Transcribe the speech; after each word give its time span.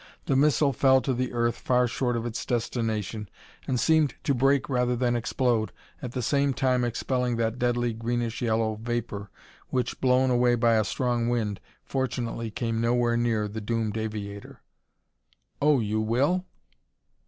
The 0.25 0.35
missile 0.35 0.73
fell 0.73 0.99
to 1.01 1.13
the 1.13 1.31
earth 1.31 1.57
far 1.59 1.87
short 1.87 2.15
of 2.17 2.25
its 2.25 2.43
destination 2.43 3.29
and 3.67 3.79
seemed 3.79 4.15
to 4.23 4.33
break 4.33 4.67
rather 4.67 4.95
than 4.95 5.15
explode, 5.15 5.71
at 6.01 6.13
the 6.13 6.23
same 6.23 6.55
time 6.55 6.83
expelling 6.83 7.35
that 7.35 7.59
deadly, 7.59 7.93
greenish 7.93 8.41
yellow 8.41 8.79
vapor 8.81 9.29
which, 9.69 10.01
blown 10.01 10.31
away 10.31 10.55
by 10.55 10.73
a 10.73 10.83
strong 10.85 11.29
wind, 11.29 11.59
fortunately 11.85 12.49
came 12.49 12.81
nowhere 12.81 13.15
near 13.15 13.47
the 13.47 13.61
doomed 13.61 13.95
aviator. 13.95 14.61
"Oh! 15.61 15.79
You 15.79 16.01
will?" 16.01 16.45